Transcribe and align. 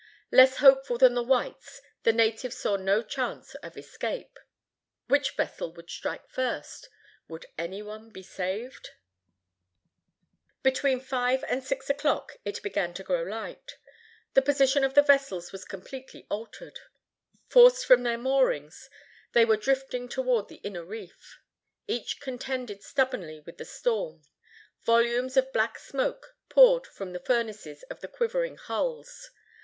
Less 0.31 0.57
hopeful 0.57 0.97
than 0.97 1.13
the 1.13 1.21
whites, 1.21 1.79
the 2.01 2.11
natives 2.11 2.57
saw 2.57 2.75
no 2.75 3.03
chance 3.03 3.53
of 3.61 3.77
escape. 3.77 4.39
Which 5.07 5.35
vessel 5.35 5.71
would 5.73 5.91
strike 5.91 6.27
first? 6.27 6.89
Would 7.27 7.45
any 7.55 7.83
be 8.09 8.23
saved? 8.23 8.89
[Illustration: 10.63 10.63
BOW 10.63 10.63
OF 10.63 10.63
THE 10.63 10.69
EBER, 10.69 10.71
CAST 10.71 10.77
ASHORE.] 10.77 10.91
Between 10.91 10.99
five 10.99 11.43
and 11.47 11.63
six 11.63 11.89
o'clock, 11.91 12.37
it 12.43 12.63
began 12.63 12.95
to 12.95 13.03
grow 13.03 13.21
light. 13.21 13.77
The 14.33 14.41
position 14.41 14.83
of 14.83 14.95
the 14.95 15.03
vessels 15.03 15.51
was 15.51 15.63
completely 15.65 16.25
altered. 16.31 16.79
Forced 17.47 17.85
from 17.85 18.01
their 18.01 18.17
moorings, 18.17 18.89
they 19.33 19.45
were 19.45 19.55
drifting 19.55 20.09
toward 20.09 20.47
the 20.47 20.61
inner 20.65 20.83
reef. 20.83 21.39
Each 21.85 22.19
contended 22.19 22.81
stubbornly 22.81 23.41
with 23.41 23.59
the 23.59 23.65
storm. 23.65 24.23
Volumes 24.83 25.37
of 25.37 25.53
black 25.53 25.77
smoke 25.77 26.35
poured 26.49 26.87
from 26.87 27.13
the 27.13 27.19
furnaces 27.19 27.83
of 27.83 27.99
the 27.99 28.07
quivering 28.07 28.57
hulls. 28.57 29.29